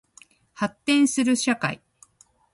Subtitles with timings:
[0.53, 1.79] 発展する社会